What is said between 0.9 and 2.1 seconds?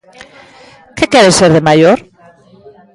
Que queres ser de maior?